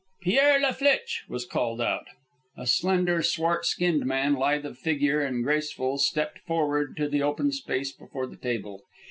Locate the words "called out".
1.45-2.07